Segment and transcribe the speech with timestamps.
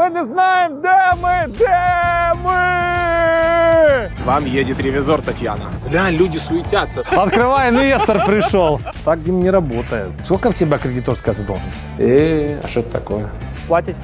[0.00, 0.88] Мы не знаем, где
[1.20, 4.10] мы, где мы!
[4.24, 5.70] Вам едет ревизор, Татьяна.
[5.92, 7.02] Да, люди суетятся.
[7.02, 8.80] Открывай, инвестор пришел.
[9.04, 10.12] Так Дим, не работает.
[10.24, 11.84] Сколько у тебя кредиторская задолженность?
[11.98, 13.28] Э, а что это такое?
[13.68, 13.96] Платить?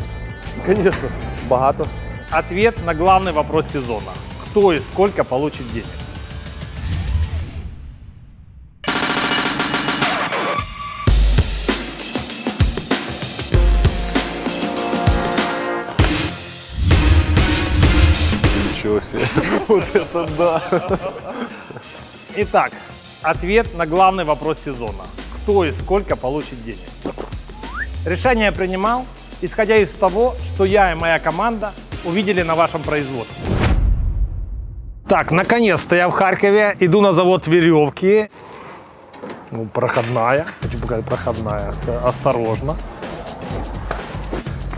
[0.67, 1.09] Конечно,
[1.48, 1.87] богато.
[2.31, 4.13] Ответ на главный вопрос сезона.
[4.51, 5.87] Кто и сколько получит денег?
[19.00, 19.27] Себе.
[19.68, 20.63] Вот это да.
[22.37, 22.73] Итак,
[23.23, 25.04] ответ на главный вопрос сезона.
[25.43, 26.89] Кто и сколько получит денег?
[28.04, 29.04] Решение принимал,
[29.40, 31.73] исходя из того, что я и моя команда
[32.05, 33.37] увидели на вашем производстве.
[35.09, 38.28] Так, наконец-то я в Харькове, иду на завод веревки.
[39.51, 41.73] Ну, проходная, хочу показать, проходная,
[42.05, 42.77] осторожно.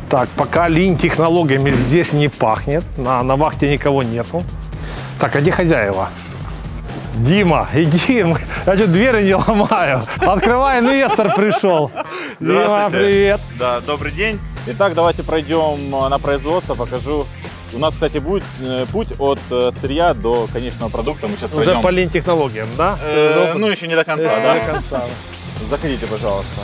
[0.09, 4.43] Так, пока линь технологиями здесь не пахнет, на, на вахте никого нету.
[5.21, 6.09] Так, а где хозяева?
[7.17, 8.25] Дима, иди,
[8.67, 10.03] я что, двери не ломаю.
[10.21, 11.91] Открывай, инвестор пришел.
[12.41, 13.41] Дима, привет.
[13.59, 14.39] Да, добрый день.
[14.67, 17.27] Итак, давайте пройдем э, на производство, покажу.
[17.75, 21.27] У нас, кстати, будет э, путь от э, сырья до конечного продукта.
[21.27, 21.83] Мы сейчас Уже пройдем.
[21.83, 22.99] по линь технологиям, да?
[23.03, 24.55] Э, ну, еще не до конца, Э, да?
[24.67, 25.03] до конца.
[25.71, 26.61] Заходите, пожалуйста.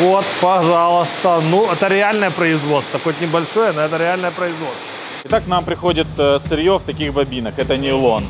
[0.00, 1.40] Вот, пожалуйста.
[1.50, 2.98] Ну, это реальное производство.
[2.98, 4.76] Хоть небольшое, но это реальное производство.
[5.24, 7.58] Итак, нам приходит э, сырье в таких бобинах.
[7.58, 8.24] Это нейлон.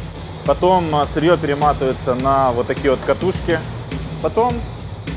[0.44, 3.58] Потом э, сырье перематывается на вот такие вот катушки.
[4.22, 4.54] Потом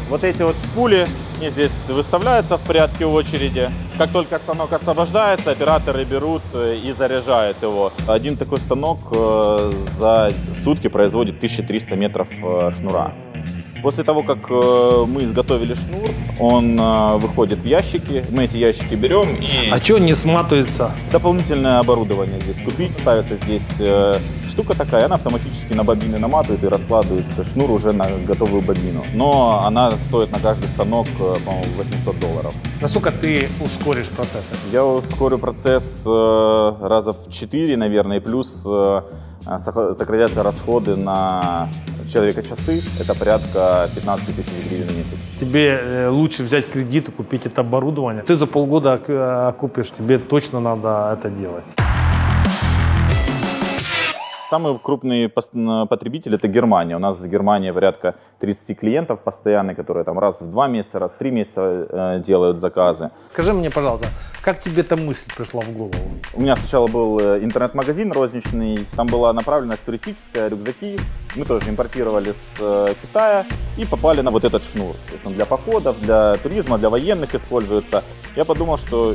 [0.09, 1.05] вот эти вот шпули
[1.39, 3.69] они здесь выставляются в порядке очереди.
[3.97, 7.91] Как только станок освобождается, операторы берут э, и заряжают его.
[8.07, 10.31] Один такой станок за
[10.63, 12.27] сутки производит 1300 метров
[12.75, 13.13] шнура.
[13.81, 18.25] После того, как э, мы изготовили шнур, он э, выходит в ящики.
[18.29, 20.91] Мы эти ящики берем и А что не сматывается?
[21.11, 22.97] дополнительное оборудование здесь купить.
[22.99, 24.15] Ставится здесь э,
[24.49, 29.03] штука такая, она автоматически на бобины наматывает и раскладывает шнур уже на готовую бобину.
[29.13, 31.07] Но она стоит на каждый станок,
[31.45, 32.53] по-моему, 800 долларов.
[32.81, 34.53] Насколько ты ускоришь процессы?
[34.71, 38.65] Я ускорю процесс раза в 4, наверное, и плюс
[39.57, 41.69] сократятся расходы на
[42.11, 42.81] человека часы.
[42.99, 45.39] Это порядка 15 тысяч гривен в месяц.
[45.39, 48.23] Тебе э, лучше взять кредит и купить это оборудование.
[48.23, 51.65] Ты за полгода э, окупишь, тебе точно надо это делать.
[54.49, 56.95] Самый крупный потребитель это Германия.
[56.95, 61.11] У нас в Германии порядка 30 клиентов постоянно, которые там раз в два месяца, раз
[61.11, 63.09] в три месяца э, делают заказы.
[63.33, 64.07] Скажи мне, пожалуйста,
[64.41, 65.95] как тебе эта мысль пришла в голову?
[66.33, 70.97] У меня сначала был э, интернет-магазин розничный, там была направленность туристическая, рюкзаки.
[71.35, 73.45] Мы тоже импортировали с э, Китая
[73.77, 74.95] и попали на вот этот шнур.
[75.07, 78.01] То есть он для походов, для туризма, для военных используется.
[78.37, 79.13] Я подумал, что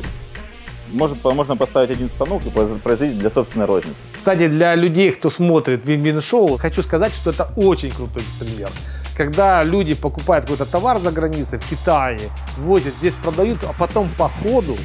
[0.92, 3.96] может, можно поставить один станок и произ- производить для собственной розницы.
[4.22, 8.68] Кстати, для людей, кто смотрит Вин-Вин-шоу, хочу сказать, что это очень крутой пример.
[9.16, 12.20] Когда люди покупают какой-то товар за границей, в Китае,
[12.58, 14.76] возят, здесь продают, а потом по ходу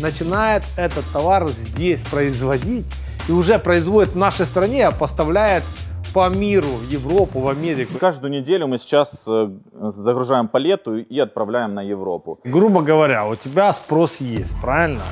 [0.00, 2.86] начинает этот товар здесь производить
[3.28, 5.64] и уже производит в нашей стране, а поставляет
[6.14, 7.94] по миру, в Европу, в Америку.
[7.98, 12.38] Каждую неделю мы сейчас э, загружаем палету и отправляем на Европу.
[12.44, 15.02] Грубо говоря, у тебя спрос есть, правильно?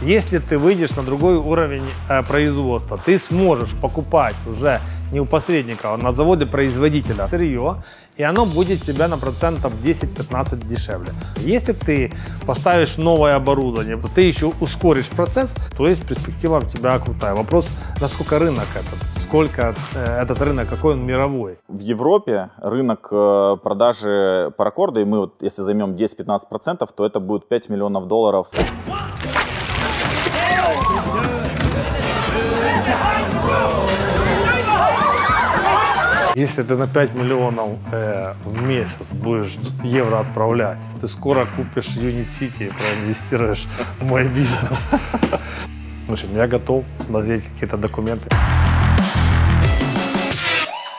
[0.00, 5.94] Если ты выйдешь на другой уровень э, производства, ты сможешь покупать уже не у посредника,
[5.94, 7.82] а на заводе производителя сырье,
[8.16, 11.12] и оно будет тебя на процентов 10-15 дешевле.
[11.38, 12.12] Если ты
[12.46, 17.34] поставишь новое оборудование, то ты еще ускоришь процесс, то есть перспектива у тебя крутая.
[17.34, 17.68] Вопрос,
[18.00, 21.58] насколько рынок этот, сколько э, этот рынок, какой он мировой.
[21.66, 27.48] В Европе рынок э, продажи паракорда, и мы вот если займем 10-15%, то это будет
[27.48, 28.46] 5 миллионов долларов.
[36.38, 42.28] Если ты на 5 миллионов э, в месяц будешь евро отправлять, ты скоро купишь Unit
[42.28, 43.66] City и проинвестируешь
[43.98, 44.78] в мой бизнес.
[46.06, 48.28] В общем, я готов смотреть какие-то документы.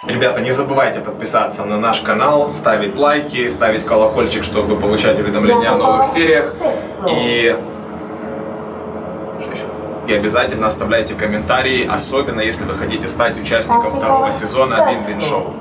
[0.06, 5.78] Ребята, не забывайте подписаться на наш канал, ставить лайки, ставить колокольчик, чтобы получать уведомления о
[5.78, 6.54] новых сериях.
[7.10, 7.56] И...
[10.10, 15.54] И обязательно оставляйте комментарии, особенно если вы хотите стать участником второго сезона Вин-Вин Шоу.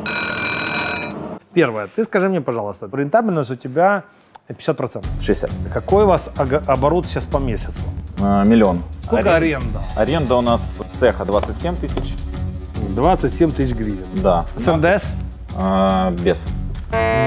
[1.52, 1.86] Первое.
[1.88, 4.04] Ты скажи мне, пожалуйста, рентабельность у тебя
[4.48, 5.04] 50%.
[5.20, 5.50] 60.
[5.70, 6.30] Какой у вас
[6.66, 7.80] оборот сейчас по месяцу?
[8.20, 8.84] Э, Миллион.
[9.02, 9.82] Сколько аренда?
[9.94, 12.14] Аренда у нас цеха 27 тысяч.
[12.88, 14.06] 27 тысяч гривен.
[14.14, 14.46] Да.
[14.56, 15.04] С НДС?
[15.58, 16.46] Э, без.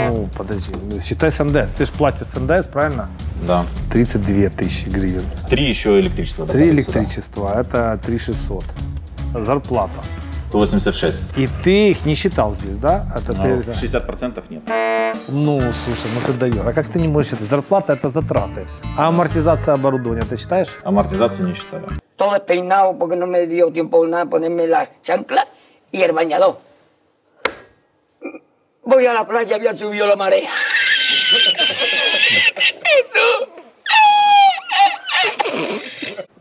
[0.08, 1.72] Ну, подожди, считай с НДС.
[1.74, 3.10] Ты же платишь с НДС, правильно?
[3.48, 3.66] Да.
[3.92, 5.24] 32 тысячи гривен.
[5.50, 6.46] Три еще электричества.
[6.46, 7.00] Три добавить сюда.
[7.00, 8.64] электричества, это 3 600.
[9.34, 9.94] Зарплата.
[10.50, 11.38] 186.
[11.38, 13.08] И ты их не считал здесь, да?
[13.16, 14.62] Это Ну, ты- 60% нет.
[15.30, 16.56] Ну, слушай, ну ты даешь.
[16.66, 17.46] А как ты не можешь это?
[17.46, 18.68] Зарплата это затраты.
[18.98, 20.68] А амортизация оборудования ты считаешь?
[20.84, 21.86] Амортизацию не считали.
[22.18, 25.46] todo despeinado porque no me dio tiempo nada ponerme las chanclas
[25.92, 26.60] y el bañador.
[28.86, 30.50] Voy a la playa, había subido la marea.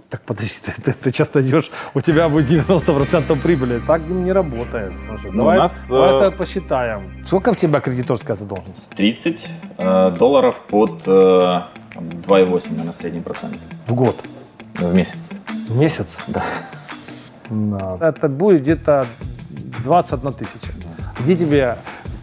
[0.09, 3.81] Так подожди, ты, ты- ты часто идешь, у тебя будет 90% прибыли.
[3.87, 4.93] Так не работает.
[5.07, 7.25] Слушай, Ну, давай, у нас, давай э, посчитаем.
[7.25, 8.89] Сколько у тебя кредиторская задолженность?
[8.97, 9.49] 30
[9.79, 11.61] э, долларов под э,
[11.95, 14.17] там, 2,8, наверное, средний процент В год?
[14.75, 15.31] в месяц.
[15.69, 16.19] В месяц?
[16.27, 16.43] Да.
[17.51, 17.99] Да.
[18.01, 19.07] Это будет где-то
[19.85, 20.73] 21 тысяча.
[21.21, 21.77] Где тебе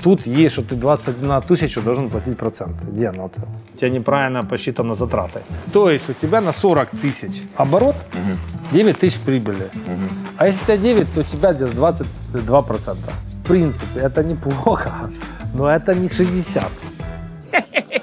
[0.07, 2.87] тут есть, что ты 21 тысячу должен платить проценты?
[2.87, 3.29] Где оно?
[3.73, 5.41] У тебя неправильно посчитаны затраты.
[5.73, 7.95] То есть у тебя на 40 тысяч оборот,
[8.71, 9.69] 9 тысяч прибыли.
[10.37, 13.11] А если у тебя 9, то у тебя где-то 22 процента.
[13.43, 14.91] В принципе, это неплохо,
[15.53, 16.63] но это не 60.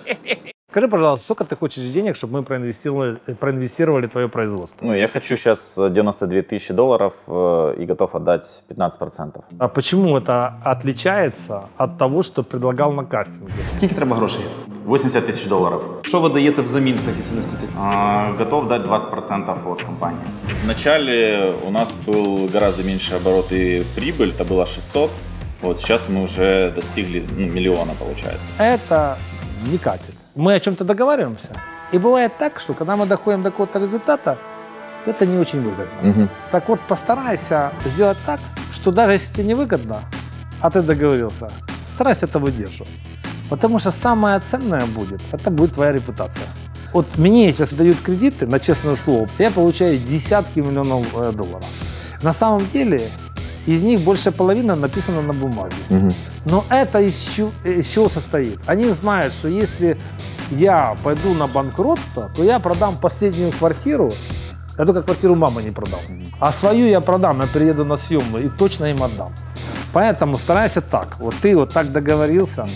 [0.74, 4.86] Скажи, пожалуйста, сколько ты хочешь денег, чтобы мы проинвестировали, проинвестировали в твое производство?
[4.86, 9.42] Ну, я хочу сейчас 92 тысячи долларов э, и готов отдать 15%.
[9.58, 13.54] А почему это отличается от того, что предлагал на кастинге?
[13.70, 14.46] Скільки треба грошей?
[14.86, 15.82] 80 тысяч долларов.
[16.02, 17.76] Що ви даєте взамін цих 80 тисяч?
[17.80, 20.22] А, Готов дать 20% от компании.
[20.64, 25.10] Вначале у нас был гораздо меньше оборот и прибыль, это было 600.
[25.62, 28.48] Вот сейчас мы уже достигли ну, миллиона, получается.
[28.60, 29.18] Это
[29.72, 30.13] не катит.
[30.35, 31.49] Мы о чем-то договариваемся.
[31.93, 34.37] И бывает так, что когда мы доходим до какого-то результата,
[35.05, 36.29] то это не очень выгодно.
[36.51, 38.41] Так вот, постарайся сделать так,
[38.73, 40.01] что даже если тебе не выгодно,
[40.61, 41.49] а ты договорился,
[41.95, 42.91] старайся это выдерживать.
[43.49, 46.47] Потому что самое ценное будет, это будет твоя репутация.
[46.93, 51.67] Вот мне сейчас дают кредиты, на честное слово, я получаю десятки миллионов э, долларов.
[52.23, 53.11] На самом деле,
[53.67, 55.75] из них больше половины написано на бумаге.
[56.45, 58.59] Но это из чего, из чего состоит?
[58.67, 59.97] Они знают, что если
[60.51, 64.13] я пойду на банкротство, то я продам последнюю квартиру,
[64.77, 66.01] я только квартиру мамы не продал.
[66.41, 69.33] А свою я продам, я приеду на съемную и точно им отдам.
[69.93, 71.19] Поэтому старайся так.
[71.19, 72.67] Вот ты вот так договорился,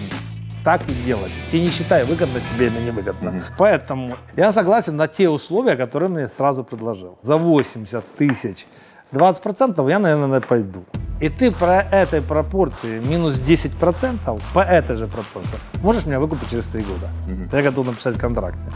[0.65, 1.33] так и делать.
[1.53, 3.43] И не считай, выгодно тебе или невыгодно.
[3.59, 7.19] Поэтому я согласен на те условия, которые мне сразу предложил.
[7.23, 8.67] За 80 тысяч
[9.13, 10.85] 20% я, наверное, пойду.
[11.21, 16.67] И ты про этой пропорции минус 10% по этой же пропорции можешь меня выкупить через
[16.69, 17.11] 3 года.
[17.53, 18.71] Я готов написать в контракте.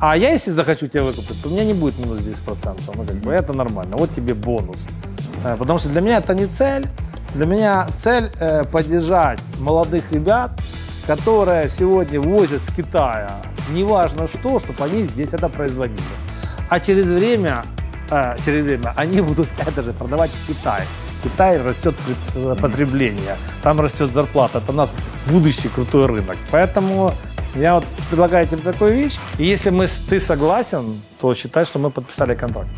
[0.00, 2.80] А я, если захочу тебя выкупить, то у меня не будет минус 10%.
[2.96, 3.96] Ну, как бы это нормально.
[3.96, 4.76] Вот тебе бонус.
[5.44, 6.88] Э, Потому что для меня это не цель.
[7.34, 10.50] Для меня цель э, поддержать молодых ребят,
[11.06, 13.30] которые сегодня возят с Китая,
[13.70, 16.02] неважно что, чтобы они здесь это производили.
[16.68, 17.62] А через время,
[18.12, 20.84] э, через время они будут это же продавать в Китае.
[21.20, 21.94] В Китае растет
[22.34, 24.58] э, потребление, там растет зарплата.
[24.58, 24.90] Это у нас
[25.26, 26.36] будущий крутой рынок.
[26.50, 27.12] Поэтому
[27.54, 29.18] я вот предлагаю тебе такую вещь.
[29.38, 32.70] И если мы, ты согласен, то считай, что мы подписали контракт.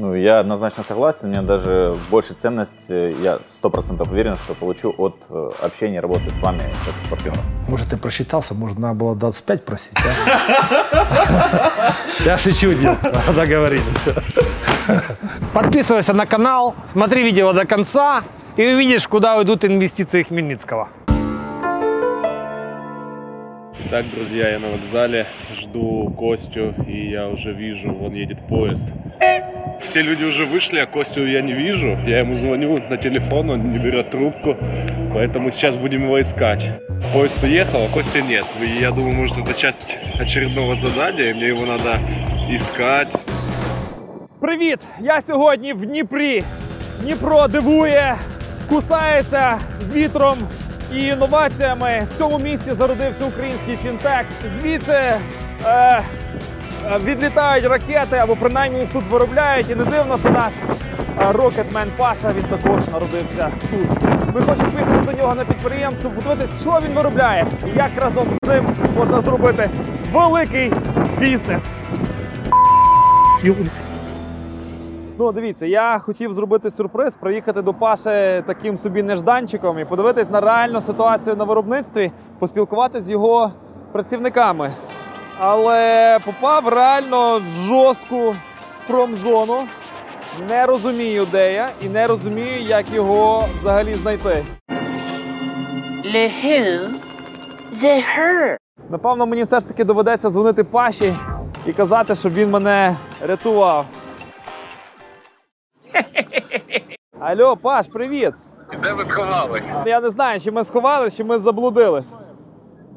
[0.00, 1.18] Ну, я однозначно согласен.
[1.22, 6.30] У меня даже больше ценность, э, я 100% уверен, что получу от э, общения, работы
[6.30, 7.40] с вами как с партнером.
[7.66, 11.92] Может, ты просчитался, может, надо было 25 просить, а?
[12.24, 12.74] Я шучу,
[13.34, 13.82] договорились.
[15.52, 18.22] Подписывайся на канал, смотри видео до конца
[18.56, 20.90] и увидишь, куда уйдут инвестиции Хмельницкого.
[23.89, 25.27] Так, друзья, я на вокзале,
[25.59, 28.83] жду Костю, и я уже вижу, вон едет поезд.
[29.81, 31.97] Все люди уже вышли, а Костю я не вижу.
[32.07, 34.55] Я ему звоню на телефон, он не берет трубку,
[35.13, 36.63] поэтому сейчас будем его искать.
[37.13, 38.45] Поезд уехал, а Кости нет.
[38.61, 41.99] И я думаю, может это часть очередного задания, мне его надо
[42.49, 43.07] искать.
[44.39, 44.79] Привіт!
[44.99, 46.43] Я сьогодні в Дніпрі.
[47.01, 48.15] Дніпро дивує,
[48.69, 49.57] кусається
[49.93, 50.37] вітром
[50.92, 52.06] І інноваціями.
[52.14, 54.26] В цьому місті зародився український фінтек.
[54.60, 55.18] Звідси е,
[55.66, 56.02] е,
[57.04, 59.70] відлітають ракети, або принаймні їх тут виробляють.
[59.70, 60.52] І не дивно, що наш
[61.20, 64.02] е, рокетмен Паша він також народився тут.
[64.34, 68.48] Ми хочемо поїхати до нього на підприємство, подивитися, що він виробляє, і як разом з
[68.48, 69.70] ним можна зробити
[70.12, 70.72] великий
[71.18, 71.62] бізнес.
[75.20, 80.40] Ну, дивіться, я хотів зробити сюрприз, приїхати до Паші таким собі нежданчиком і подивитись на
[80.40, 83.52] реальну ситуацію на виробництві, поспілкуватися з його
[83.92, 84.70] працівниками.
[85.38, 88.34] Але попав реально в жорстку
[88.86, 89.66] промзону.
[90.48, 94.44] Не розумію, де я, і не розумію, як його взагалі знайти.
[96.04, 96.88] Le who?
[97.72, 98.56] The her.
[98.90, 101.16] Напевно, мені все ж таки доведеться дзвонити Паші
[101.66, 102.96] і казати, щоб він мене
[103.26, 103.86] рятував.
[107.20, 108.32] Алло, Паш, привіт!
[108.82, 109.60] Де ви сховали?
[109.86, 112.14] Я не знаю, чи ми сховались, чи ми заблудились.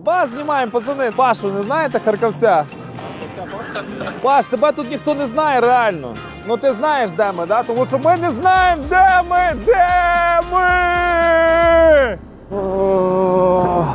[0.06, 1.12] Вас знімаємо, пацани.
[1.12, 2.66] Пашу, не знаєте Харківця?
[4.22, 6.16] Паш, тебе тут ніхто не знає реально.
[6.48, 7.64] Ну ти знаєш, де ми, да?
[7.64, 9.54] Тому що ми не знаємо, де ми!
[9.66, 12.20] Де ми!
[12.58, 13.86] О.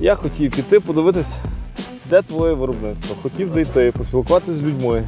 [0.00, 1.36] Я хотів піти подивитись,
[2.10, 3.16] де твоє виробництво.
[3.22, 5.02] Хотів зайти, поспілкуватися з людьми,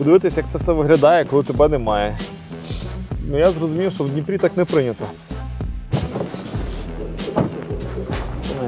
[0.00, 2.18] подивитись, як це все виглядає, коли тебе немає.
[3.28, 5.04] Ну я зрозумів, що в Дніпрі так не прийнято.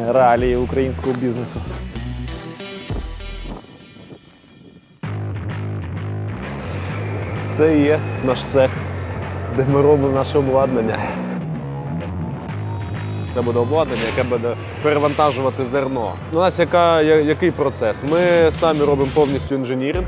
[0.09, 1.61] Реалії українського бізнесу.
[7.57, 8.71] Це і є наш цех,
[9.57, 11.09] де ми робимо наше обладнання.
[13.35, 16.13] Це буде обладнання, яке буде перевантажувати зерно.
[16.33, 17.97] У нас яка, який процес?
[18.13, 20.07] Ми самі робимо повністю інженіринг.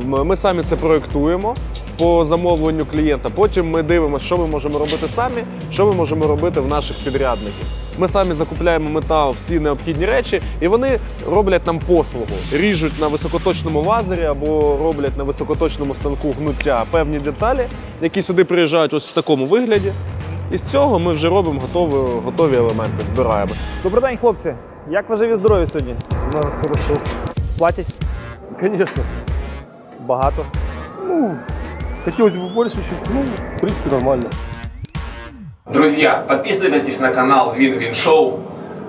[0.00, 1.54] Ми самі це проєктуємо
[1.98, 3.30] по замовленню клієнта.
[3.30, 7.66] Потім ми дивимося, що ми можемо робити самі, що ми можемо робити в наших підрядників.
[7.98, 10.98] Ми самі закупляємо метал, всі необхідні речі, і вони
[11.30, 12.26] роблять нам послугу.
[12.52, 17.66] Ріжуть на високоточному лазері або роблять на високоточному станку гнуття певні деталі,
[18.02, 19.92] які сюди приїжджають ось в такому вигляді.
[20.52, 23.52] І з цього ми вже робимо готові, готові елементи, збираємо.
[23.82, 24.54] Добрий день, хлопці.
[24.90, 25.94] Як ви живі здорові сьогодні?
[26.34, 26.96] Ну, хорошо.
[27.58, 27.86] Платять?
[28.62, 29.02] Звісно
[30.05, 30.45] Багато.
[32.05, 33.21] Хотілося б більше, щоб, ну,
[33.57, 34.25] в принципі, нормально.
[35.73, 38.39] Друзья, подписывайтесь на канал Вин Вин Шоу,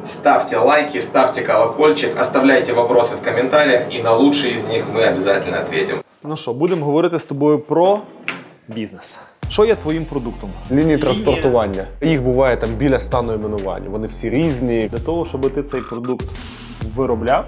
[0.05, 5.59] ставьте лайки, ставьте колокольчик, оставляйте вопросы в комментариях, и на лучшие из них мы обязательно
[5.59, 5.99] ответим.
[6.25, 8.01] Ну що, будемо говорити з тобою про
[8.69, 9.19] бізнес.
[9.51, 10.53] Що є твоїм продуктом?
[10.71, 11.87] Лінії транспортування.
[12.03, 13.89] Їх буває там біля стану іменування.
[13.89, 14.89] Вони всі різні.
[14.93, 16.27] Для того, щоб ти цей продукт
[16.97, 17.45] виробляв,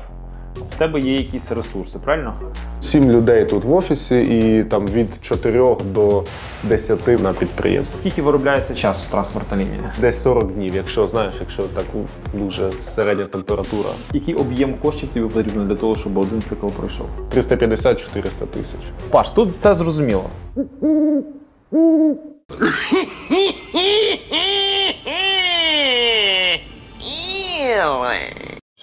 [0.71, 2.33] в тебе є якісь ресурси, правильно?
[2.81, 6.23] Сім людей тут в офісі, і там від 4 до
[6.63, 7.97] 10 на підприємстві.
[7.97, 9.93] Скільки виробляється часу транспортна лінія?
[10.01, 11.85] Десь 40 днів, якщо знаєш, якщо так
[12.33, 13.89] дуже середня температура.
[14.13, 17.07] Який об'єм коштів тобі потрібно для того, щоб один цикл пройшов?
[17.35, 17.97] 350-400
[18.53, 18.79] тисяч.
[19.09, 20.29] Паш, тут все зрозуміло.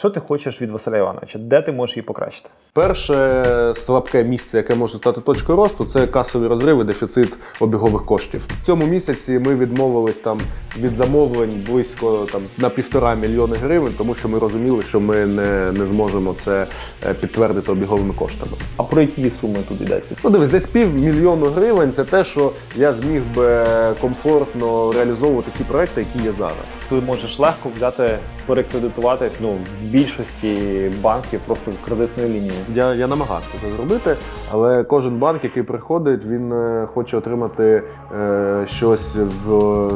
[0.02, 1.38] Що ти хочеш від Василя Івановича?
[1.38, 2.48] Де ти можеш її покращити?
[2.72, 8.42] Перше слабке місце, яке може стати точкою росту, це касові розриви, дефіцит обігових коштів.
[8.62, 10.40] В цьому місяці ми відмовились там
[10.78, 15.72] від замовлень близько там на півтора мільйони гривень, тому що ми розуміли, що ми не,
[15.72, 16.66] не зможемо це
[17.06, 18.52] е, підтвердити обіговими коштами.
[18.76, 20.16] А про які суми тут йдеться?
[20.24, 23.66] Ну, дивись, десь півмільйону гривень це те, що я зміг би
[24.00, 26.56] комфортно реалізовувати ті проекти, які є зараз.
[26.88, 32.64] Ти можеш легко взяти, перекредитувати ну, в більшості банків просто кредитною лінією.
[32.74, 34.16] Я, я намагався це зробити,
[34.52, 37.82] але кожен банк, який приходить, він е, хоче отримати
[38.14, 39.50] е, щось в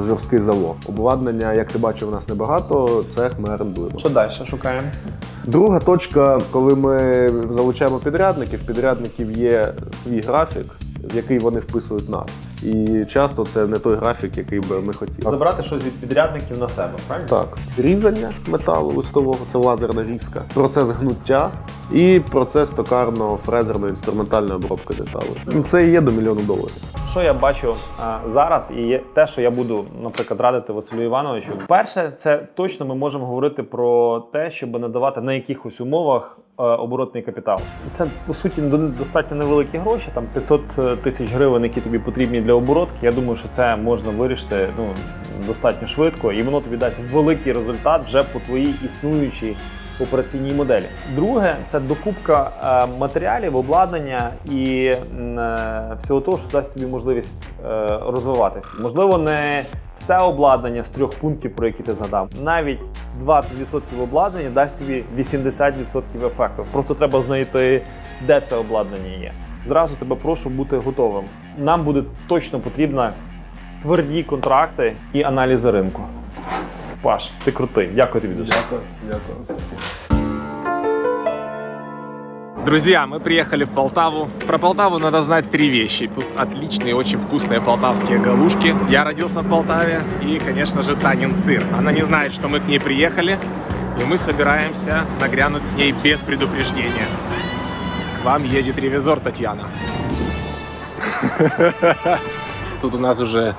[0.09, 0.75] жорсткий залог.
[0.88, 3.99] Обладнання, як ти бачив, у нас небагато, цех ми орендуємо.
[3.99, 4.87] Що далі шукаємо?
[5.45, 9.73] Друга точка, коли ми залучаємо підрядників, підрядників є
[10.05, 10.67] свій графік,
[11.12, 12.26] в який вони вписують нас.
[12.63, 15.31] І часто це не той графік, який би ми хотіли.
[15.31, 17.29] Забрати щось від підрядників на себе, правильно?
[17.29, 21.51] Так, різання металу листового це лазерна різка, процес гнуття
[21.93, 25.65] і процес токарно-фрезерної інструментальної обробки деталей.
[25.71, 26.73] Це і є до мільйону доларів.
[27.11, 31.53] Що я бачу а, зараз, і є те, що я буду, наприклад, радити Василю Івановичу.
[31.69, 37.59] Перше, це точно ми можемо говорити про те, щоб надавати на якихось умовах оборотний капітал.
[37.95, 38.61] Це по суті
[38.99, 42.97] достатньо невеликі гроші, там 500 тисяч гривень, які тобі потрібні для оборотки.
[43.03, 44.89] Я думаю, що це можна вирішити ну
[45.47, 49.57] достатньо швидко, і воно тобі дасть великий результат вже по твоїй існуючій
[50.00, 50.85] операційній моделі.
[51.15, 57.87] Друге, це докупка е, матеріалів, обладнання і е, всього того, що дасть тобі можливість е,
[58.07, 58.69] розвиватися.
[58.81, 59.62] Можливо, не
[59.97, 62.29] все обладнання з трьох пунктів, про які ти згадав.
[62.43, 62.79] Навіть
[63.25, 63.43] 20%
[64.03, 66.65] обладнання дасть тобі 80% ефекту.
[66.73, 67.83] Просто треба знайти,
[68.26, 69.33] де це обладнання є.
[69.67, 71.25] Зразу тебе прошу бути готовим.
[71.59, 73.12] Нам буде точно потрібна
[73.83, 76.03] тверді контракти і аналізи ринку.
[77.03, 77.91] Паш, ти крутий.
[77.95, 78.50] Дякую тобі дуже.
[78.50, 79.59] Дякую, дякую.
[82.67, 84.29] Друзья, мы приехали в Полтаву.
[84.47, 86.09] Про Полтаву надо знать три вещи.
[86.09, 88.75] Тут отличные, очень вкусные полтавские галушки.
[88.91, 90.03] Я родился в Полтаве.
[90.21, 91.62] И, конечно же, Танин сыр.
[91.79, 93.38] Она не знает, что мы к ней приехали.
[94.00, 97.07] И мы собираемся нагрянуть к ней без предупреждения.
[98.21, 99.69] К вам едет ревизор Татьяна.
[102.83, 103.55] Тут у нас уже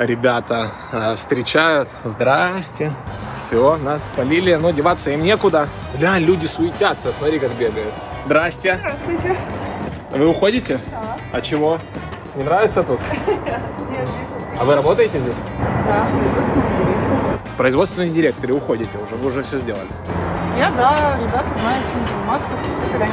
[0.00, 1.88] ребята э, встречают.
[2.04, 2.92] Здрасте.
[3.34, 5.68] Все, нас полили, но деваться им некуда.
[6.00, 7.92] Да, люди суетятся, смотри, как бегают.
[8.24, 8.78] Здрасте.
[8.80, 9.36] Здравствуйте.
[10.10, 10.80] Вы уходите?
[10.90, 11.16] Да.
[11.32, 11.78] А чего?
[12.34, 12.98] Не нравится тут?
[14.58, 15.34] А вы работаете здесь?
[15.86, 17.56] Да, производственный директор.
[17.56, 19.88] Производственный директор, и уходите уже, вы уже все сделали.
[20.56, 22.52] Я, да, ребята знают, чем заниматься.
[22.82, 23.12] До свидания.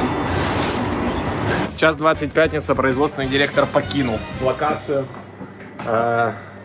[1.76, 5.06] Час 20 пятница, производственный директор покинул локацию.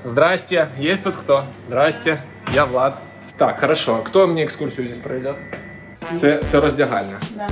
[0.05, 1.45] Здрасте, есть тут кто?
[1.67, 2.22] Здрасте,
[2.53, 3.00] я Влад.
[3.38, 5.36] Так, хорошо, кто мне экскурсию здесь проведет?
[6.13, 7.19] Це, це роздягальня.
[7.36, 7.48] Да.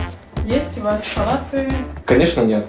[0.46, 1.72] Есть у вас халаты?
[2.06, 2.66] Конечно нет.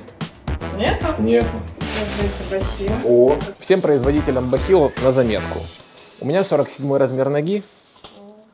[0.78, 1.06] Нету?
[1.18, 1.44] Нет.
[1.80, 2.92] Держите бахил.
[3.04, 3.36] О.
[3.58, 5.58] Всем производителям бахил на заметку.
[6.20, 7.62] У меня 47 размер ноги,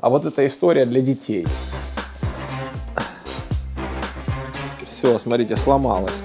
[0.00, 1.46] а вот эта история для детей.
[4.86, 6.22] Все, смотрите, сломалось.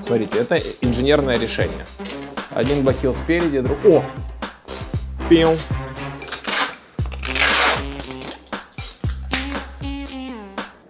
[0.00, 1.86] Смотрите, это инженерное решение.
[2.50, 3.78] Один бахил спереди, друг...
[3.84, 4.02] О!
[5.30, 5.56] Пиу.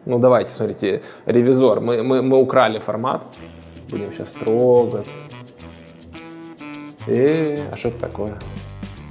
[0.07, 1.81] Ну давайте, смотрите, ревизор.
[1.81, 3.21] Мы, мы, мы украли формат.
[3.91, 5.07] Будем сейчас трогать.
[7.07, 8.39] Э, а что это такое?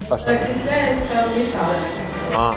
[0.09, 0.15] А?
[0.15, 1.75] Окисляется металл.
[2.33, 2.55] А,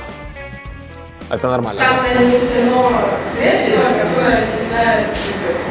[1.29, 1.83] это нормально.
[1.83, 2.91] Там нанесено
[3.37, 5.09] средство, которое окисляет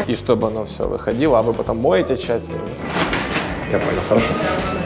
[0.06, 2.62] И чтобы оно все выходило, а вы потом моете тщательно.
[3.72, 4.28] Я понял, хорошо.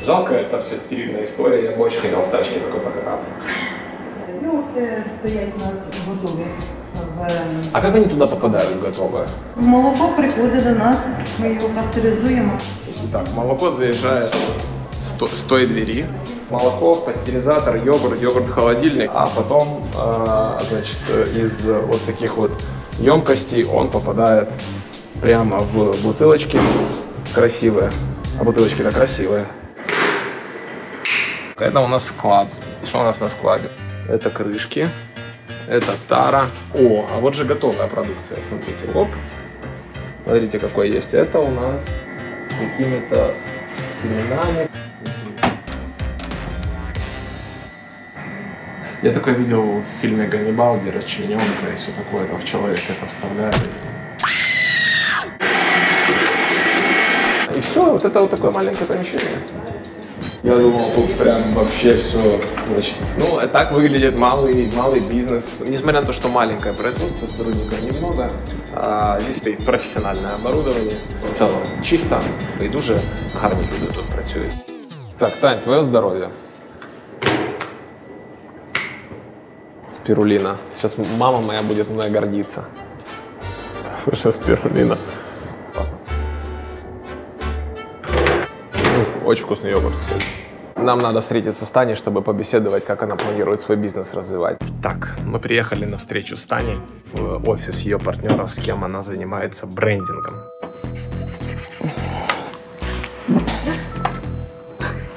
[0.05, 1.63] Жалко, это все стерильная история.
[1.63, 3.29] Я бы очень хотел в тачке такой покататься.
[4.41, 5.73] Ну, це стоять у нас
[6.07, 6.45] готові.
[7.17, 7.27] В-
[7.71, 9.25] А как они туда попадают готовые?
[9.55, 10.97] Молоко приходить до нас,
[11.39, 12.51] ми його пастеризуємо.
[13.11, 14.33] Так, молоко заезжает
[15.01, 16.05] с то- с той двери.
[16.49, 22.51] Молоко, пастеризатор, йогурт, йогурт в холодильник, а потом, э, значит, э, из вот таких вот
[22.99, 24.47] емкостей он попадает
[25.21, 26.59] прямо в бутылочки
[27.35, 27.89] красивые.
[28.39, 29.45] А бутылочки-то красивые.
[31.57, 32.49] Это у нас склад.
[32.83, 33.69] Что у нас на складе?
[34.09, 34.89] Это крышки,
[35.69, 36.47] это тара.
[36.73, 39.07] О, а вот же готовая продукция, смотрите, оп.
[40.25, 41.13] Смотрите, какой есть.
[41.13, 43.33] Это у нас с какими-то
[44.01, 44.69] семенами.
[49.01, 53.05] Я такое видел в фильме «Ганнибал», где расчлененка и все такое, там в человека это
[53.05, 53.63] вставляют.
[57.55, 59.74] И все, вот это вот такое маленькое помещение.
[60.45, 65.63] Я думал, тут прям вообще все, значит, ну, э, так выглядит малый, малый бизнес.
[65.67, 68.31] Несмотря на то, что маленькое производство, сотрудников немного,
[68.71, 70.99] а, здесь стоит профессиональное оборудование.
[71.23, 72.19] В целом чисто,
[72.61, 73.01] і дуже
[73.41, 74.51] гарні люди тут працюють.
[75.17, 76.29] Так, Тань, твое здоровье.
[79.89, 80.57] Спирулина.
[80.75, 82.65] Сейчас мама моя будет мной гордиться.
[83.83, 84.97] Потому что спирулина.
[89.25, 90.23] Очень вкусный йогурт, кстати.
[90.75, 94.57] Нам надо встретиться с Таней, чтобы побеседовать, как она планирует свой бизнес развивать.
[94.83, 96.77] Так, мы приехали на встречу с Таней
[97.13, 100.35] в офис ее партнеров, с кем она занимается брендингом.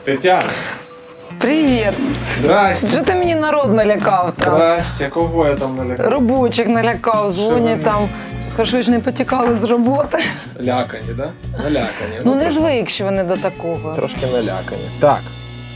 [0.05, 0.51] Тетяна,
[1.41, 1.93] Привіт!
[2.41, 2.87] здрасте.
[2.87, 4.55] Що ти мені народ налякав там?
[4.55, 6.09] Здрасте, кого я там налякав?
[6.09, 8.11] Робочих налякав, дзвонять там.
[8.58, 10.18] Кажу, ж не потікали з роботи.
[10.64, 11.32] Лякані, да?
[11.58, 12.20] Налякані.
[12.26, 13.94] Ну не трошки- звик, що вони до такого.
[13.96, 14.82] Трошки налякані.
[15.00, 15.22] Так,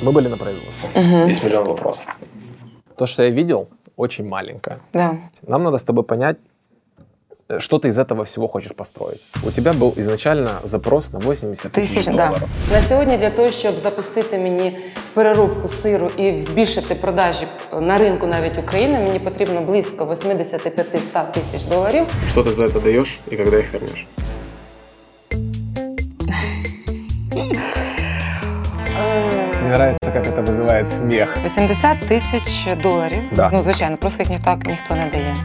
[0.03, 0.89] мы были на производстве.
[0.95, 1.29] Угу.
[1.29, 2.05] Есть миллион вопросов.
[2.95, 4.77] То, что я видел, очень маленькое.
[4.93, 5.15] Да.
[5.47, 6.37] Нам надо с тобой понять,
[7.49, 9.21] э, что ты из этого всего хочешь построить.
[9.43, 12.11] У тебя был изначально запрос на 80 тысяч Тисяч, да.
[12.11, 12.49] долларов.
[12.71, 14.77] На сьогодні для того, щоб запустити мені
[15.13, 17.47] переробку сиру і збільшити продажі
[17.81, 22.05] на ринку навіть України, мені потрібно близько 85-100 тисяч доларів.
[22.31, 24.05] Что ты за это даешь и когда их вернешь?
[29.61, 31.37] Мне нравится, как это вызывает смех.
[31.43, 33.23] 80 тисяч доларів.
[33.31, 33.49] Да.
[33.53, 35.35] Ну, звичайно, просто їх ніхто, ніхто не дає.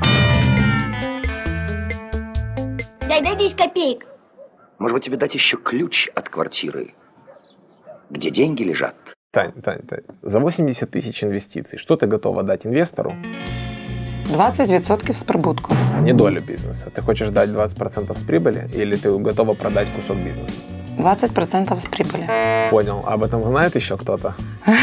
[3.09, 4.07] Дай, дай 10 копеек.
[4.79, 6.95] Может быть, тебе дать еще ключ от квартиры,
[8.11, 8.95] где деньги лежат?
[9.37, 13.15] Тань, Тань, Тань, за 80 тысяч инвестиций, что ты готова дать инвестору,
[14.29, 15.75] 20% з прибутку.
[15.99, 16.91] а не долю бизнеса?
[16.95, 20.53] Ты хочешь дать 20% с прибыли или ты готова продать кусок бизнеса?
[20.99, 22.23] 20% з прибулі.
[22.71, 23.03] Понял.
[23.05, 24.35] А об этом знает еще кто-то?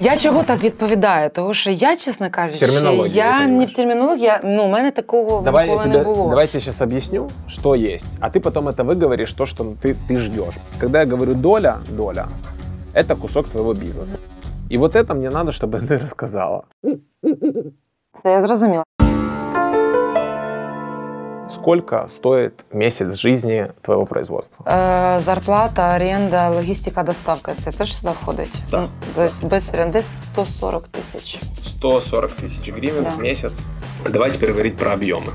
[0.00, 1.30] Я чого так відповідаю?
[1.30, 3.70] Тому що я, чесно кажучи, Термінологію я не не понимаєш.
[3.72, 6.28] в термінології, я, ну, у мене такого Давай я, ніколи тебе, не було.
[6.28, 9.94] давай я тебе сейчас объясню, что есть, а ты потом это выговоришь, то, что ты,
[10.10, 10.54] ты ждешь.
[10.80, 12.26] Когда я говорю доля, доля,
[12.93, 14.17] это кусок твоего бизнеса.
[14.69, 16.63] И вот это мне надо, чтобы ты рассказала.
[18.13, 18.83] Це я зрозуміла.
[21.49, 24.65] Сколько стоит месяц жизни твоего производства?
[24.67, 27.53] Е, зарплата, оренда, логістика, доставка.
[27.57, 28.51] Це теж сюди входить?
[28.71, 28.81] Так.
[28.81, 31.39] Ну, Тобто без оренди десь 140 тисяч.
[31.63, 33.09] 140 тысяч гривен Да.
[33.09, 33.61] в месяц.
[34.12, 35.32] Давай теперь говорить про объемы.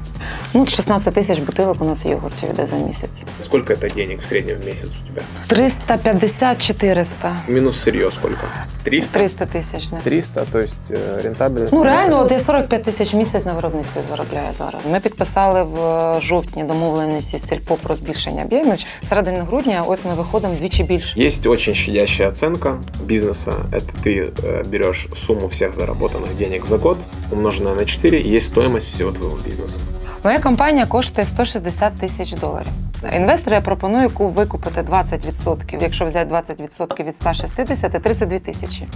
[0.54, 3.24] Ну, 16 тисяч бутилок у нас йогуртів йде за місяць.
[3.44, 5.22] Сколько это денег в среднем в месяц у тебя?
[5.50, 7.06] 350-400.
[7.48, 8.48] Минус сырье сколько?
[8.84, 9.14] 300?
[9.14, 9.92] 300 тисяч.
[9.92, 10.00] Не?
[10.00, 11.74] 300, то есть э, рентабельность.
[11.74, 14.82] Ну реально, от я 45 тисяч в місяць на виробництві заробляю зараз.
[14.92, 18.80] Ми підписали в е, жовтні домовленості з сільпо про збільшення об'ємів.
[19.04, 21.20] Середини грудня ось ми виходимо вдвічі більше.
[21.22, 23.54] Есть очень щадящая оценка бизнеса.
[23.72, 26.98] Это ты э, берешь сумму всех заработанных денег за год,
[27.31, 29.81] умноженная на 4, и есть стоимость всего твоего бизнеса.
[30.25, 32.73] Моя компанія коштує 160 тисяч доларів.
[33.17, 35.83] Інвестору я пропоную викупити 20%.
[35.83, 38.87] Якщо взяти 20% від 160– 32 тисячі.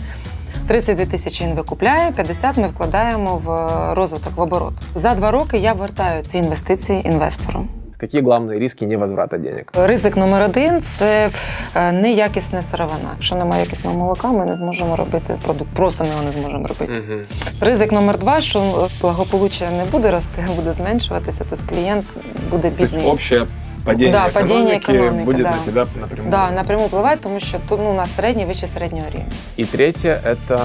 [0.69, 4.75] 32 тисячі він викупляє, 50 ми вкладаємо в е, розвиток, в оборот.
[4.95, 7.66] За два роки я вертаю ці інвестиції інвестору.
[8.00, 9.63] Какие главные риски невозврата денег?
[9.74, 11.30] Ризик номер один це
[11.76, 13.10] е, неякісна сировина.
[13.13, 15.70] Якщо немає якісного молока, ми не зможемо робити продукт.
[15.76, 17.26] Просто ми його не зможемо робити.
[17.62, 22.06] Ризик номер два, що е, благополуччя не буде рости, а буде зменшуватися, то клієнт
[22.52, 23.12] буде То есть бідний.
[23.12, 23.46] общее
[23.86, 25.52] падение, Да, падение экономики экономики, будет да.
[25.52, 26.32] на тебя напрямую.
[26.32, 29.26] Да, напряму впливає, тому що тут ну, у нас середній вище середнього рівня.
[29.60, 30.60] И третье – это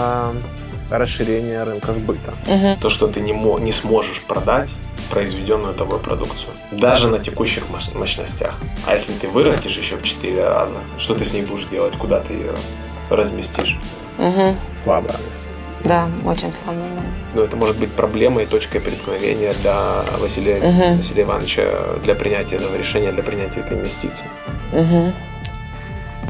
[0.90, 2.32] расширение рынка сбыта.
[2.48, 2.76] Мгм.
[2.80, 4.70] То, что ты не, мо- не сможешь продать
[5.09, 6.51] произведенную тобой продукцию.
[6.71, 8.55] Даже на текущих мощ- мощностях.
[8.85, 11.93] А если ты вырастешь еще в 4 раза, что ты с ней будешь делать?
[11.97, 12.51] Куда ты ее
[13.09, 13.77] разместишь?
[14.17, 14.55] Угу.
[14.73, 15.03] Место.
[15.83, 16.81] Да, очень слабо.
[16.81, 17.01] да.
[17.35, 19.75] Но это может быть проблемой и точкой преткновения для
[20.19, 20.97] Василия, Мгм.
[20.97, 21.63] Василия Ивановича
[22.03, 24.27] для принятия этого решения, для принятия этой инвестиции.
[24.73, 25.13] Угу.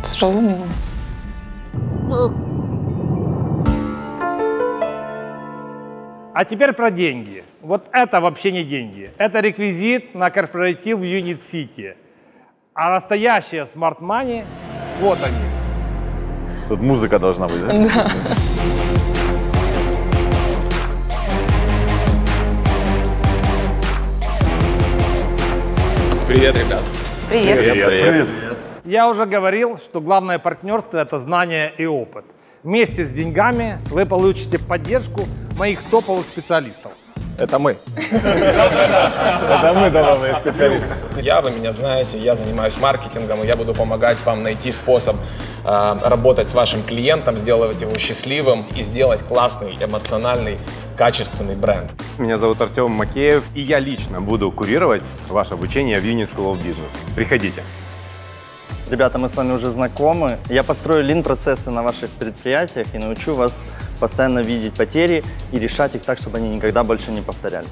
[0.04, 0.66] Зрозуміло.
[6.38, 7.45] А теперь про деньги.
[7.62, 9.10] Вот это вообще не деньги.
[9.17, 11.95] Это реквизит на корпоратив в Unit City.
[12.74, 14.43] А настоящие Smart Money,
[15.00, 15.38] вот они.
[16.67, 17.69] Тут музыка должна быть, да?
[26.28, 26.84] Привет, ребят.
[27.30, 28.28] Привет.
[28.84, 32.26] Я уже говорил, что главное партнерство– это знание и опыт.
[32.65, 36.93] Вместе с деньгами вы получите поддержку моих топовых специалистов.
[37.38, 37.78] Это мы.
[37.95, 40.88] Это мы топовые специалисты.
[41.21, 45.15] Я, вы меня знаете, я занимаюсь маркетингом, и я буду помогать вам найти способ
[45.63, 50.58] э, работать с вашим клиентом, сделать его счастливым и сделать классный, эмоциональный,
[50.97, 51.91] качественный бренд.
[52.17, 56.63] Меня зовут Артем Макеев, и я лично буду курировать ваше обучение в Unit School of
[56.63, 57.15] Business.
[57.15, 57.62] Приходите.
[58.89, 60.38] Ребята, мы с вами уже знакомы.
[60.48, 63.52] Я построю лин-процессы на ваших предприятиях и научу вас
[64.00, 67.67] постоянно видеть потери и решать их так, чтобы они никогда больше не повторялись.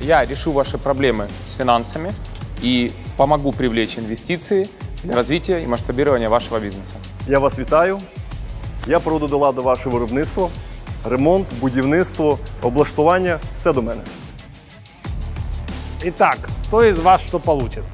[0.00, 2.12] Я решу ваши проблемы с финансами
[2.60, 4.68] и помогу привлечь инвестиции
[5.02, 6.96] для развития и масштабирования вашего бизнеса.
[7.26, 7.98] Я вас вітаю.
[8.86, 10.50] Я проведу до ладу ваше виробництво,
[11.04, 14.00] ремонт, будівництво, облаштування все до мене.
[16.02, 17.84] Итак, кто из вас что получит?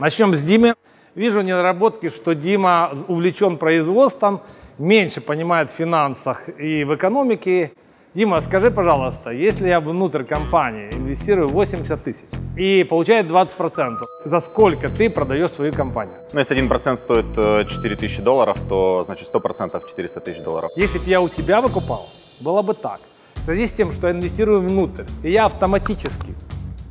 [0.00, 0.76] Начнем с Димы.
[1.14, 4.40] Вижу недоработки, что Дима увлечен производством,
[4.78, 7.72] меньше понимает в финансах и в экономике.
[8.14, 14.88] Дима, скажи, пожалуйста, если я внутрь компании инвестирую 80 тысяч и получаю 20%, за сколько
[14.88, 16.14] ты продаешь свою компанию?
[16.32, 20.70] Ну, если 1% стоит э, 4000 долларов, то значит 100% 400 тысяч долларов.
[20.76, 22.08] Если бы я у тебя выкупал,
[22.40, 23.00] было бы так.
[23.34, 26.34] В связи с тем, что я инвестирую внутрь, и я автоматически,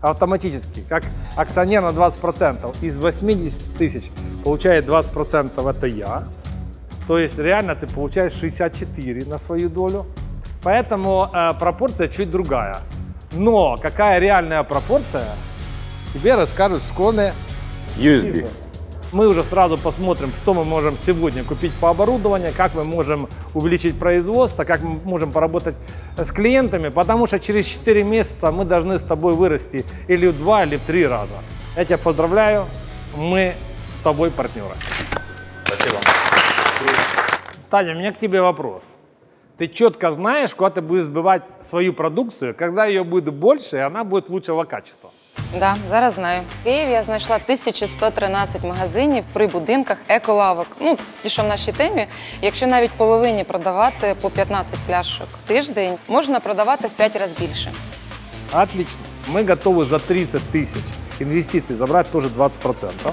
[0.02, 1.04] автоматически, как
[1.36, 4.12] акционер на 20%, из 80 тысяч
[4.44, 6.28] получает 20% это я,
[7.10, 10.06] то есть реально ты получаешь 64 на свою долю.
[10.62, 12.78] Поэтому э, пропорция чуть другая.
[13.32, 15.26] Но какая реальная пропорция,
[16.14, 17.34] тебе расскажут в школе
[17.98, 18.48] USB.
[19.12, 23.98] Мы уже сразу посмотрим, что мы можем сегодня купить по оборудованию, как мы можем увеличить
[23.98, 25.76] производство, как мы можем поработать
[26.18, 30.64] с клиентами, потому что через 4 месяца мы должны с тобой вырасти или в 2,
[30.66, 31.34] или в 3 раза.
[31.76, 32.66] Я тебя поздравляю,
[33.16, 33.54] мы
[34.00, 34.76] с тобой партнеры.
[35.66, 35.98] Спасибо.
[37.70, 38.84] Таня, у меня к тебе вопрос.
[39.58, 44.04] Ты четко знаешь, куда ты будешь сбывать свою продукцию, когда ее будет больше, и она
[44.04, 45.12] будет лучшего качества.
[45.59, 46.43] Да, зараз знаю.
[46.61, 50.67] В Києві я знайшла 1113 магазинів при будинках еколавок.
[50.81, 52.07] Ну, ті, що в нашій темі.
[52.43, 57.73] Якщо навіть половині продавати по 15 пляшок в тиждень, можна продавати в 5 разів більше.
[58.53, 59.05] Отлично.
[59.33, 60.85] Мы готовы за 30 тысяч
[61.21, 63.13] инвестиций забрать тоже 20%.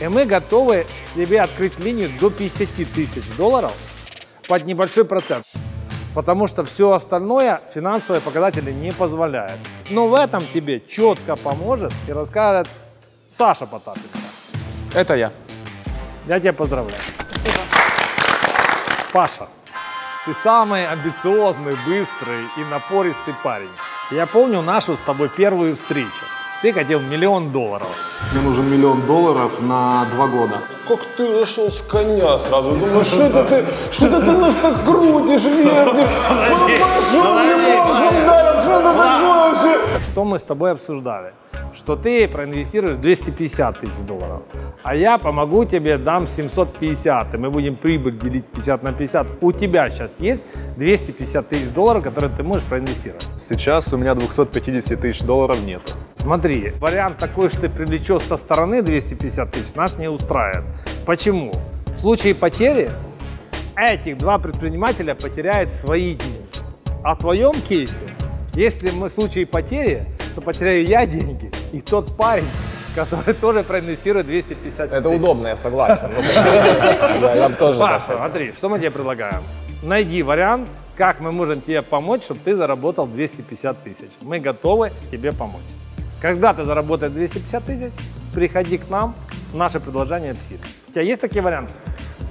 [0.00, 3.72] И мы готовы тебе открыть линию до 50 тысяч долларов
[4.48, 5.44] под небольшой процент.
[6.15, 9.59] Потому что все остальное финансовые показатели не позволяют.
[9.89, 12.67] Но в этом тебе четко поможет и расскажет
[13.27, 14.17] Саша Потапенко.
[14.93, 15.31] Это я.
[16.27, 17.01] Я тебя поздравляю.
[19.13, 19.47] Паша,
[20.25, 23.71] ты самый амбициозный, быстрый и напористый парень.
[24.11, 26.25] Я помню нашу с тобой первую встречу.
[26.61, 27.87] Ты хотел миллион долларов.
[28.33, 30.57] Мне нужен миллион долларов на два года.
[30.89, 32.71] Как ты зашел с коня сразу?
[32.71, 36.09] Думаю, что это ты, что это ты нас так крутишь, вертишь?
[36.27, 39.79] Пошел, не можем дальше, что это такое вообще?
[40.11, 41.33] Что мы с тобой обсуждали?
[41.73, 44.41] Что ты проинвестируешь 250 тысяч долларов,
[44.83, 49.27] а я помогу тебе, дам 750, и мы будем прибыль делить 50 на 50.
[49.41, 50.45] У тебя сейчас есть
[50.77, 53.27] 250 тысяч долларов, которые ты можешь проинвестировать?
[53.37, 55.81] Сейчас у меня 250 тысяч долларов нет.
[56.15, 60.65] Смотри, вариант такой, что ты привлечешь со стороны 250 тысяч, нас не устраивает.
[61.05, 61.53] Почему?
[61.87, 62.89] В случае потери
[63.75, 66.39] этих два предпринимателя потеряют свои деньги.
[67.03, 68.05] А в твоем кейсе,
[68.53, 70.05] если мы в случае потери,
[70.39, 72.47] то потеряю я деньги и тот парень,
[72.95, 75.21] который тоже проинвестирует 250 Это тысяч.
[75.21, 76.09] удобно, я согласен.
[76.15, 79.43] Ну, Я тоже Паша, смотри, что мы тебе предлагаем?
[79.83, 84.09] Найди вариант, как мы можем тебе помочь, чтобы ты заработал 250 тысяч.
[84.21, 85.61] Мы готовы тебе помочь.
[86.21, 87.91] Когда ты заработаешь 250 тысяч,
[88.33, 89.15] приходи к нам,
[89.53, 90.59] наше предложение в силе.
[90.87, 91.73] У тебя есть такие варианты?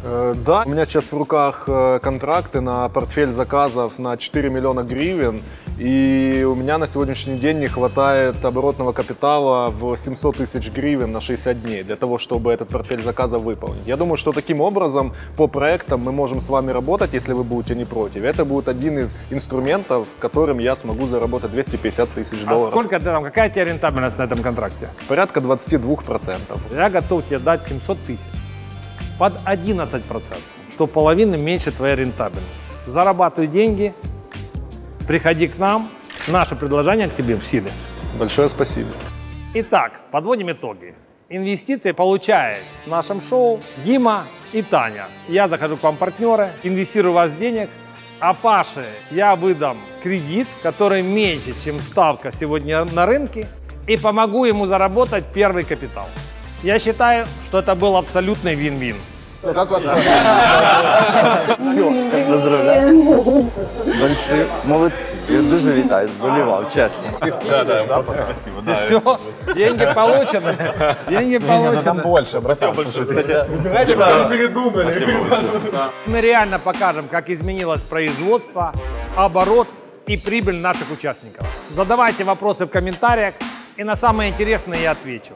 [0.04, 4.82] Э, Да, у меня сейчас в руках э, контракты на портфель заказов на 4 миллиона
[4.82, 5.40] гривен,
[5.78, 11.20] и у меня на сегодняшний день не хватает оборотного капитала в 700 тысяч гривен на
[11.20, 13.86] 60 дней для того, чтобы этот портфель заказов выполнить.
[13.86, 17.74] Я думаю, что таким образом по проектам мы можем с вами работать, если вы будете
[17.74, 18.22] не против.
[18.22, 22.70] Это будет один из инструментов, которым я смогу заработать 250 тысяч А долларов.
[22.72, 24.88] сколько ты там, какая у тебя рентабельность на этом контракте?
[25.08, 26.36] Порядка 22%.
[26.74, 28.20] Я готов тебе дать 700 тысяч
[29.18, 30.38] под 11%,
[30.72, 32.46] что в половину меньше твоя рентабельность.
[32.86, 33.92] Зарабатывай деньги,
[35.06, 35.90] приходи к нам,
[36.28, 37.70] наше предложение к тебе в силе.
[38.18, 38.90] Большое спасибо.
[39.54, 40.94] Итак, подводим итоги.
[41.28, 45.06] Инвестиции получает в нашем шоу Дима и Таня.
[45.28, 47.68] Я захожу к вам партнеры, инвестирую у вас денег,
[48.20, 53.46] а Паше я выдам кредит, который меньше, чем ставка сегодня на рынке,
[53.86, 56.06] и помогу ему заработать первый капитал.
[56.63, 58.95] Я считаю, что это был абсолютный вин-вин.
[59.43, 59.93] Как вас Все,
[62.27, 63.45] поздравляю.
[63.99, 65.13] Большие молодці.
[65.29, 67.03] Я дуже вітаю, зболівав, чесно.
[67.49, 68.61] Да, да, спасибо.
[68.65, 68.73] да.
[68.73, 69.01] Все,
[69.55, 70.53] деньги получены.
[71.09, 72.03] Деньги получены.
[72.03, 72.73] больше, братан.
[72.75, 75.17] Кстати, Выбирайте, да, вы передумали.
[76.07, 78.71] Мы реально покажем, как изменилось производство,
[79.17, 79.67] оборот
[80.07, 81.45] и прибыль наших участников.
[81.75, 83.33] Задавайте вопросы в комментариях,
[83.77, 85.33] и на самые интересные я отвечу.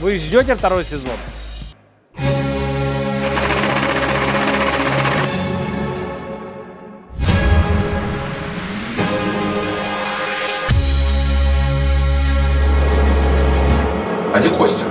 [0.00, 1.10] Вы ждете второй сезон?
[14.34, 14.84] А где Костя?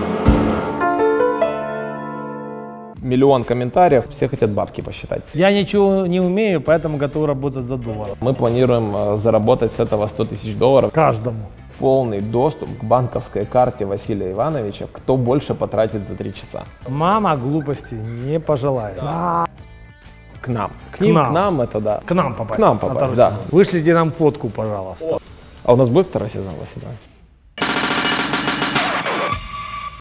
[3.01, 5.23] Миллион комментариев, все хотят бабки посчитать.
[5.33, 8.09] Я ничего не умею, поэтому готов работать за доллар.
[8.21, 10.91] Мы планируем э, заработать с этого 100 тысяч долларов.
[10.93, 11.39] Каждому.
[11.81, 16.63] Полный доступ к банковской карте Василия Ивановича, кто больше потратит за три часа.
[16.87, 18.99] Мама глупости не пожелает.
[18.99, 20.71] К нам.
[20.91, 21.25] К К ним, нам.
[21.25, 22.01] к нам это да.
[22.05, 22.57] К нам попасть.
[22.57, 23.33] К нам на попасть, да.
[23.51, 25.17] Вышлите нам фотку, пожалуйста.
[25.63, 27.10] А у нас будет второй сезон, Василий Иванович?